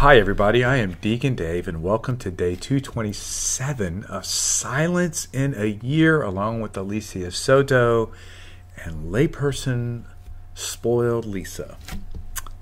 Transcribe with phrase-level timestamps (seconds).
[0.00, 0.64] Hi, everybody.
[0.64, 6.62] I am Deacon Dave, and welcome to day 227 of Silence in a Year, along
[6.62, 8.10] with Alicia Soto
[8.82, 10.04] and layperson
[10.54, 11.76] Spoiled Lisa.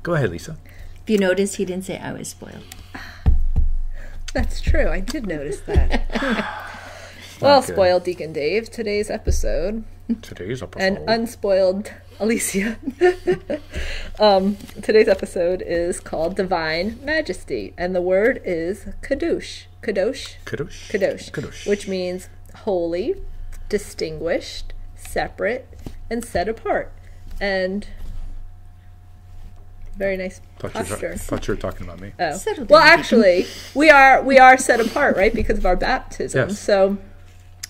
[0.02, 0.56] Go ahead, Lisa.
[1.04, 2.64] If you notice, he didn't say I was spoiled.
[4.34, 4.88] That's true.
[4.88, 6.10] I did notice that.
[7.40, 9.84] well, spoiled Deacon Dave, today's episode,
[10.22, 10.82] Today's episode.
[10.82, 12.78] and unspoiled Alicia.
[14.18, 19.64] um, today's episode is called Divine Majesty, and the word is kadosh.
[19.82, 20.36] Kadosh.
[20.46, 20.90] Kadosh.
[20.90, 21.30] Kadosh.
[21.30, 21.68] Kadosh.
[21.68, 23.16] Which means holy,
[23.68, 25.68] distinguished, separate,
[26.08, 26.90] and set apart.
[27.40, 27.86] And
[29.96, 31.16] very nice Thought you, were, posture.
[31.16, 32.12] thought you were talking about me.
[32.18, 32.38] Oh.
[32.68, 36.48] Well, actually, we are we are set apart, right, because of our baptism.
[36.48, 36.58] Yes.
[36.58, 36.96] So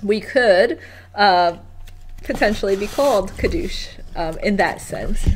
[0.03, 0.79] we could
[1.15, 1.57] uh,
[2.23, 5.29] potentially be called Kadoosh um, in that sense.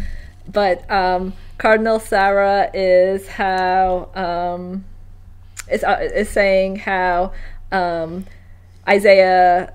[0.46, 4.84] But um, Cardinal Sarah is how um,
[5.70, 7.32] is uh, is saying how
[7.70, 8.26] um,
[8.88, 9.72] Isaiah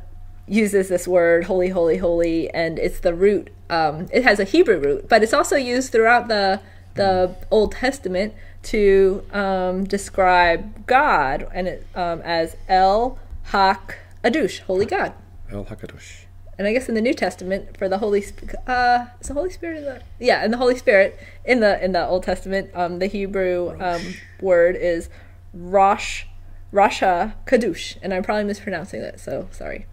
[0.47, 4.79] uses this word holy holy holy and it's the root um, it has a hebrew
[4.79, 6.61] root but it's also used throughout the
[6.95, 8.33] the old testament
[8.63, 15.13] to um, describe god and it as el hak adush holy god
[15.49, 16.25] El Hakadosh.
[16.57, 19.49] And I guess in the New Testament for the Holy Sp- uh is the Holy
[19.51, 22.99] Spirit in the yeah in the Holy Spirit in the in the Old Testament um
[22.99, 24.01] the Hebrew um
[24.41, 25.09] word is
[25.53, 26.25] Rosh
[26.73, 29.85] Rasha Kadush and I'm probably mispronouncing that so sorry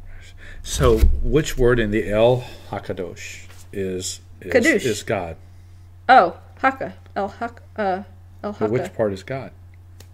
[0.63, 4.85] So, which word in the El Hakadosh is is, Kadosh.
[4.85, 5.37] is God?
[6.09, 8.03] oh Haka El Hak uh
[8.43, 9.53] El But which part is God?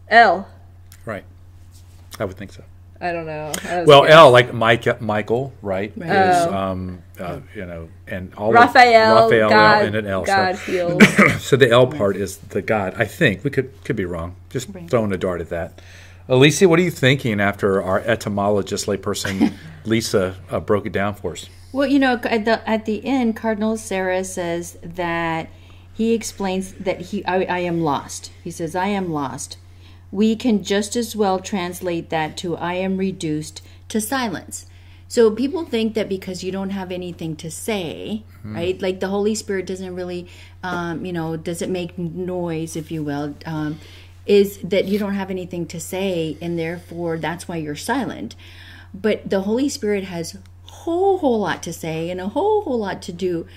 [0.08, 0.48] El
[1.04, 1.24] Right.
[2.18, 2.62] I would think so.
[3.00, 4.14] I don't know I Well, guessing.
[4.16, 5.92] L like Mike, Michael, right?
[5.96, 6.10] Right.
[6.10, 6.54] Is Oh.
[6.54, 10.22] um, uh, you know, and all Raphael, of, Raphael God, and an L.
[10.24, 10.98] God so,
[11.38, 12.94] so the L part is the God.
[12.98, 14.36] I think we could could be wrong.
[14.50, 14.88] Just Right.
[14.90, 15.80] throwing a dart at that.
[16.28, 19.54] Alicia, what are you thinking after our etymologist layperson
[19.84, 21.46] Lisa uh, broke it down for us?
[21.72, 25.48] Well, you know, at the at the end, Cardinal Sarah says that
[25.94, 28.30] he explains that he I, I am lost.
[28.44, 29.56] He says I am lost.
[30.12, 34.66] We can just as well translate that to I am reduced to silence.
[35.08, 38.80] So people think that because you don't have anything to say, right?
[38.80, 40.28] Like the Holy Spirit doesn't really,
[40.62, 43.34] um, you know, doesn't make noise, if you will.
[43.44, 43.80] Um,
[44.26, 48.36] is that you don't have anything to say, and therefore that's why you're silent.
[48.94, 52.78] But the Holy Spirit has a whole whole lot to say and a whole whole
[52.78, 53.48] lot to do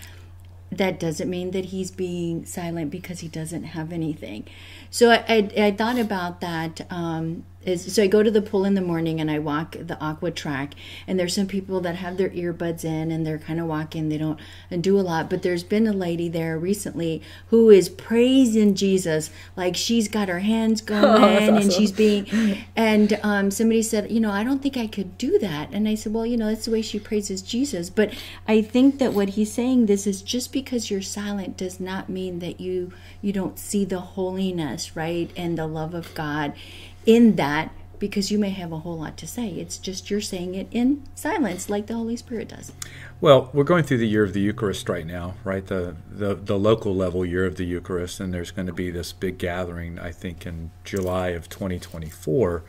[0.77, 4.45] that doesn't mean that he's being silent because he doesn't have anything.
[4.89, 8.65] So i, I, I thought about that um, is, so i go to the pool
[8.65, 10.73] in the morning and i walk the aqua track
[11.07, 14.17] and there's some people that have their earbuds in and they're kind of walking they
[14.17, 14.39] don't
[14.81, 19.75] do a lot but there's been a lady there recently who is praising jesus like
[19.75, 24.43] she's got her hands going and she's being and um, somebody said you know i
[24.43, 26.81] don't think i could do that and i said well you know that's the way
[26.81, 28.13] she praises jesus but
[28.47, 32.39] i think that what he's saying this is just because you're silent does not mean
[32.39, 32.91] that you
[33.21, 36.53] you don't see the holiness right and the love of god
[37.05, 40.55] in that because you may have a whole lot to say it's just you're saying
[40.55, 42.71] it in silence like the holy spirit does
[43.23, 45.65] Well, we're going through the year of the Eucharist right now, right?
[45.65, 49.13] The the, the local level year of the Eucharist, and there's going to be this
[49.13, 52.63] big gathering, I think, in July of 2024,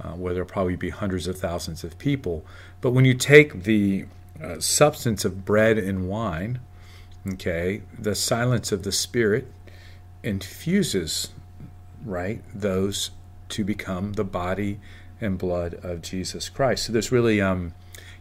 [0.00, 2.46] uh, where there'll probably be hundreds of thousands of people.
[2.80, 4.06] But when you take the
[4.42, 6.60] uh, substance of bread and wine,
[7.34, 9.52] okay, the silence of the Spirit
[10.22, 11.28] infuses,
[12.06, 13.10] right, those
[13.50, 14.80] to become the body
[15.20, 16.86] and blood of Jesus Christ.
[16.86, 17.74] So there's really um,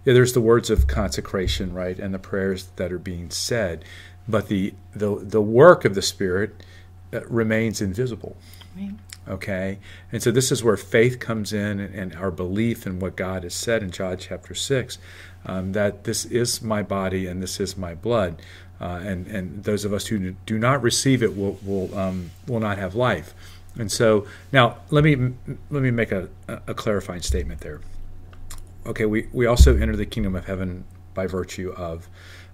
[0.06, 3.84] yeah, there's the words of consecration, right, and the prayers that are being said,
[4.28, 6.64] but the the the work of the Spirit
[7.14, 8.38] uh, remains invisible.
[8.78, 8.94] right
[9.28, 9.78] Okay,
[10.12, 13.44] and so this is where faith comes in, and, and our belief in what God
[13.44, 14.98] has said in John chapter six,
[15.46, 18.42] um, that this is my body and this is my blood,
[18.82, 22.60] uh, and and those of us who do not receive it will will um, will
[22.60, 23.36] not have life.
[23.78, 25.16] And so now let me
[25.70, 27.82] let me make a, a clarifying statement there
[28.86, 32.10] okay, we, we also enter the kingdom of heaven by virtue of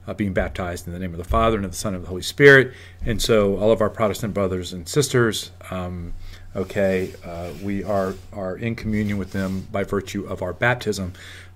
[0.08, 2.04] uh, being baptized in the name of the Father and of the Son and of
[2.04, 2.74] the Holy Spirit.
[3.04, 6.14] And so, all of our Protestant brothers and sisters, um,
[6.56, 11.14] okay, uh, we are, are in communion with them by virtue of our baptism.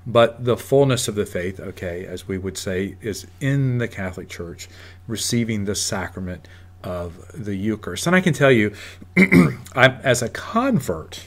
[0.08, 4.30] But the fullness of the faith, okay, as we would say, is in the Catholic
[4.30, 4.68] Church,
[5.08, 6.48] receiving the sacrament
[6.84, 8.08] of the Eucharist.
[8.08, 8.74] And I can tell you,
[9.76, 11.26] as a convert,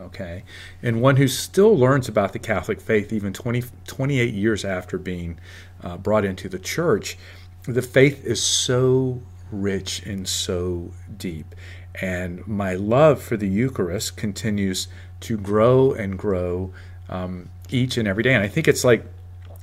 [0.00, 0.44] okay,
[0.82, 5.38] and one who still learns about the Catholic faith even 20, 28 years after being
[5.82, 7.18] uh, brought into the church,
[7.64, 11.54] the faith is so rich and so deep.
[12.00, 14.88] And my love for the Eucharist continues
[15.20, 16.72] to grow and grow
[17.08, 18.34] um, each and every day.
[18.34, 19.04] And I think it's like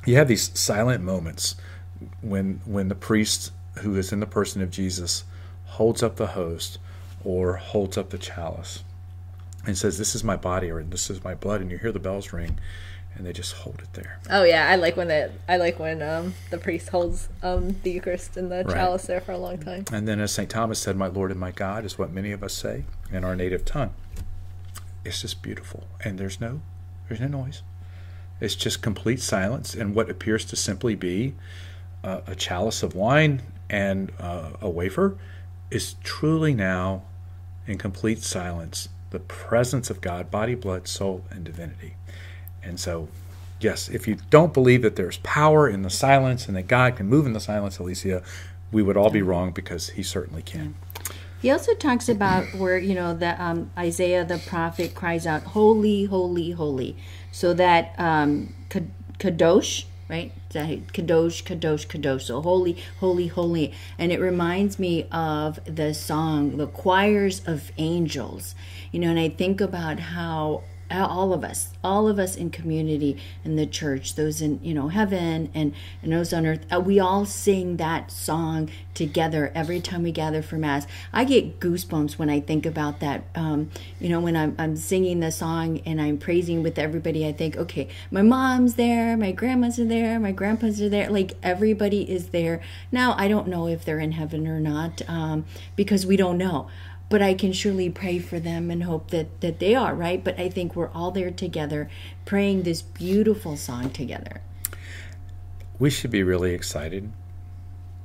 [0.05, 1.55] you have these silent moments
[2.21, 5.23] when when the priest who is in the person of Jesus
[5.71, 6.77] holds up the host
[7.23, 8.83] or holds up the chalice
[9.65, 11.99] and says, "This is my body," or "This is my blood," and you hear the
[11.99, 12.57] bells ring,
[13.15, 14.19] and they just hold it there.
[14.29, 15.31] Oh yeah, I like when it.
[15.47, 18.75] I like when um, the priest holds um, the Eucharist and the Right.
[18.75, 19.85] chalice there for a long time.
[19.91, 20.49] And then, as St.
[20.49, 23.35] Thomas said, My Lord and my God is what many of us say in our
[23.35, 23.93] native tongue.
[25.05, 25.87] It's just beautiful.
[26.03, 26.61] And there's no
[27.07, 27.61] there's no noise.
[28.39, 31.35] It's just complete silence and what appears to simply be
[32.03, 35.17] a, a chalice of wine and uh, a wafer
[35.71, 37.03] is truly now
[37.65, 41.95] in complete silence the presence of God, body, blood, soul, and divinity.
[42.63, 43.09] And so,
[43.59, 47.07] yes, if you don't believe that there's power in the silence and that God can
[47.07, 48.23] move in the silence, Alicia,
[48.71, 50.75] we would all be wrong because he certainly can.
[51.41, 56.05] He also talks about where you know that um, Isaiah the prophet cries out, "Holy,
[56.05, 56.95] holy, holy,"
[57.31, 58.81] so that um, Ka-
[59.17, 60.33] kadosh, right?
[60.49, 62.23] Kadosh, kadosh, kadosh.
[62.23, 68.53] So holy, holy, holy, and it reminds me of the song, the choirs of angels.
[68.91, 73.17] You know, and I think about how all of us all of us in community
[73.43, 76.99] in the church those in you know heaven and, and those on earth uh, we
[76.99, 80.85] all sing that song together every time we gather for mass.
[81.13, 85.19] I get goosebumps when i think about that um, you know when I'm, I'm singing
[85.19, 89.79] the song and i'm praising with everybody i think okay my mom's there my grandmas
[89.79, 92.61] are there my grandpas are there like everybody is there.
[92.91, 95.45] Now i don't know if they're in heaven or not um,
[95.75, 96.69] because we don't know
[97.11, 100.23] but I can surely pray for them and hope that that they are right.
[100.23, 101.89] But I think we're all there together,
[102.25, 104.41] praying this beautiful song together.
[105.77, 107.11] We should be really excited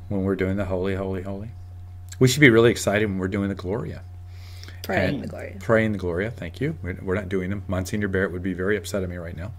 [0.08, 1.50] when we're doing the Holy, Holy, Holy.
[2.18, 4.02] We should be really excited when we're doing the Gloria.
[4.82, 5.56] Praying And the glory.
[5.60, 6.30] Praying the Gloria.
[6.30, 6.76] Thank you.
[6.82, 7.64] We're, we're not doing them.
[7.66, 9.52] Monsignor Barrett would be very upset at me right now.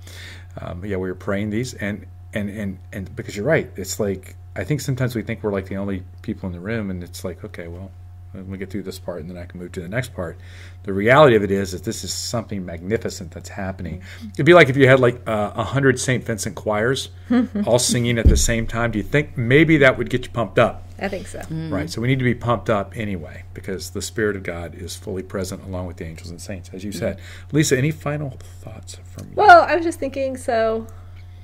[0.59, 3.99] Um, but yeah, we were praying these, and and and and because you're right, it's
[3.99, 7.03] like I think sometimes we think we're like the only people in the room, and
[7.03, 7.91] it's like okay, well,
[8.33, 10.38] let me get through this part, and then I can move to the next part.
[10.83, 14.03] The reality of it is that this is something magnificent that's happening.
[14.33, 16.24] It'd be like if you had like uh, a hundred St.
[16.24, 17.09] Vincent choirs
[17.65, 18.91] all singing at the same time.
[18.91, 20.83] Do you think maybe that would get you pumped up?
[21.00, 21.44] I think so.
[21.50, 21.89] Right.
[21.89, 25.23] So we need to be pumped up anyway because the Spirit of God is fully
[25.23, 27.19] present along with the angels and saints, as you said.
[27.51, 28.31] Lisa, any final
[28.62, 29.33] thoughts from you?
[29.35, 30.38] Well, I was just thinking.
[30.38, 30.88] So,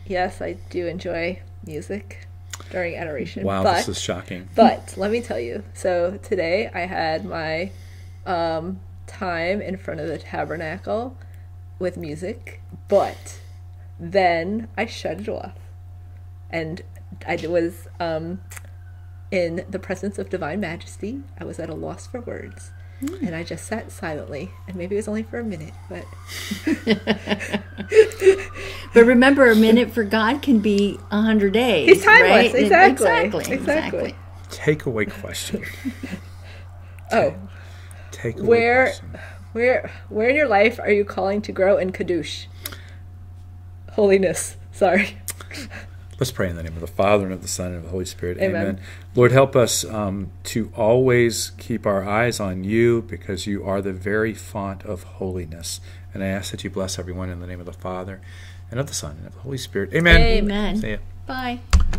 [0.07, 2.27] yes, I do enjoy music
[2.69, 3.44] during adoration.
[3.44, 4.50] wow, but this is shocking.
[4.55, 5.63] But let me tell you.
[5.73, 7.71] So today I had my
[8.25, 11.15] um, time in front of the tabernacle
[11.79, 13.39] with music, but
[14.00, 15.57] then I shut it off,
[16.50, 16.81] and
[17.27, 18.41] I was um,
[19.31, 21.21] in the presence of divine majesty.
[21.39, 22.71] I was at a loss for words.
[23.07, 23.25] Hmm.
[23.25, 26.05] And I just sat silently, and maybe it was only for a minute, but
[28.94, 31.89] But remember, a minute for God can be a hundred days.
[31.89, 32.55] He's timeless, right?
[32.55, 33.05] exactly,
[33.39, 34.15] exactly, exactly.
[34.50, 35.63] Takeaway question.
[37.11, 37.33] oh,
[38.11, 39.19] Takeaway Where- question.
[39.53, 42.47] Where where in your life are you calling to grow in Kadush?
[43.91, 44.57] Holiness.
[44.71, 45.17] Sorry.
[46.24, 47.90] Let's pray in the name of the Father and of the Son and of the
[47.90, 48.38] Holy Spirit.
[48.38, 48.80] Amen.
[49.14, 53.92] Lord, help us um, to always keep our eyes on you because you are the
[53.92, 55.81] very font of holiness.
[56.13, 58.22] And I ask that you bless everyone in the name of the Father
[58.72, 59.94] and of the Son and of the Holy Spirit.
[59.94, 60.15] Amen.
[60.15, 60.44] Amen.
[60.46, 60.77] Amen.
[60.77, 60.98] See ya.
[61.27, 61.60] Bye.